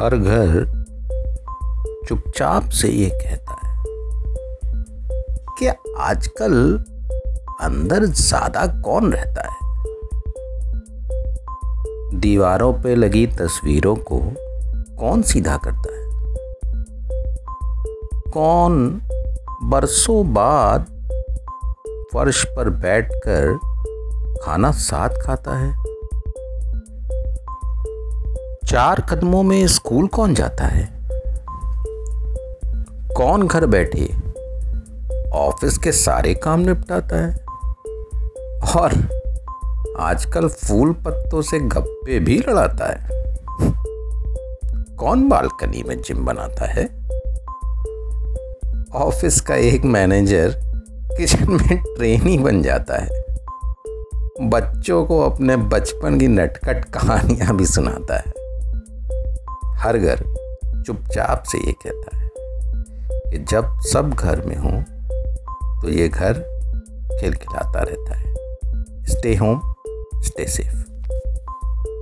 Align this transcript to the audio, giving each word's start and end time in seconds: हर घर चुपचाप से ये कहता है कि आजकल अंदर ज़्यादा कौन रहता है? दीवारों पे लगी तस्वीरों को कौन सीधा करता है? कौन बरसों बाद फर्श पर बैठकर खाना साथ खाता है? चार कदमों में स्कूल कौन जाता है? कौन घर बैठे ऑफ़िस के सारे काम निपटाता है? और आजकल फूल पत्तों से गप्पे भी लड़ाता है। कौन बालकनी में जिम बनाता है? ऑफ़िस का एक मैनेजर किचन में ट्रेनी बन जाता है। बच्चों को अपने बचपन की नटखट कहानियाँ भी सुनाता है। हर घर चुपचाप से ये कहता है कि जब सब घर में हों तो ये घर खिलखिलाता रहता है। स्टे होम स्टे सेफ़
हर 0.00 0.16
घर 0.16 0.64
चुपचाप 2.08 2.68
से 2.68 2.88
ये 2.88 3.10
कहता 3.10 3.68
है 3.68 3.84
कि 5.58 5.68
आजकल 5.98 6.84
अंदर 7.60 8.04
ज़्यादा 8.04 8.66
कौन 8.66 9.12
रहता 9.12 9.48
है? 9.48 9.56
दीवारों 12.20 12.72
पे 12.72 12.94
लगी 12.94 13.26
तस्वीरों 13.26 13.96
को 13.96 14.20
कौन 14.98 15.22
सीधा 15.22 15.56
करता 15.56 15.96
है? 15.96 16.04
कौन 18.30 19.02
बरसों 19.62 20.34
बाद 20.34 20.86
फर्श 22.14 22.44
पर 22.44 22.70
बैठकर 22.70 23.58
खाना 24.44 24.70
साथ 24.70 25.08
खाता 25.08 25.58
है? 25.58 25.93
चार 28.74 29.00
कदमों 29.00 29.42
में 29.42 29.66
स्कूल 29.66 30.06
कौन 30.06 30.34
जाता 30.34 30.64
है? 30.64 31.08
कौन 33.16 33.46
घर 33.46 33.66
बैठे 33.66 34.14
ऑफ़िस 35.32 35.78
के 35.78 35.92
सारे 35.92 36.34
काम 36.34 36.60
निपटाता 36.60 37.16
है? 37.16 37.36
और 38.76 39.08
आजकल 40.00 40.48
फूल 40.48 40.92
पत्तों 40.92 41.42
से 41.42 41.58
गप्पे 41.58 42.18
भी 42.18 42.38
लड़ाता 42.38 42.92
है। 42.92 43.08
कौन 44.96 45.28
बालकनी 45.28 45.82
में 45.82 46.02
जिम 46.02 46.24
बनाता 46.24 46.64
है? 46.64 46.84
ऑफ़िस 48.94 49.40
का 49.40 49.54
एक 49.54 49.84
मैनेजर 49.84 50.60
किचन 51.16 51.52
में 51.52 51.82
ट्रेनी 51.82 52.38
बन 52.38 52.62
जाता 52.62 53.02
है। 53.02 53.24
बच्चों 54.48 55.04
को 55.04 55.20
अपने 55.20 55.56
बचपन 55.56 56.20
की 56.20 56.28
नटखट 56.28 56.84
कहानियाँ 56.84 57.56
भी 57.56 57.66
सुनाता 57.66 58.16
है। 58.16 58.43
हर 59.84 59.98
घर 59.98 60.16
चुपचाप 60.86 61.42
से 61.42 61.58
ये 61.58 61.72
कहता 61.72 62.16
है 62.16 62.30
कि 63.30 63.38
जब 63.38 63.80
सब 63.80 64.10
घर 64.10 64.46
में 64.46 64.56
हों 64.56 64.82
तो 65.82 65.88
ये 65.88 66.08
घर 66.08 66.32
खिलखिलाता 67.20 67.80
रहता 67.82 68.14
है। 68.14 68.34
स्टे 69.04 69.36
होम 69.36 69.74
स्टे 70.22 70.46
सेफ़ 70.46 70.93